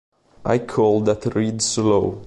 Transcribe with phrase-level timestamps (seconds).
[0.43, 2.17] I call that Reed's Law.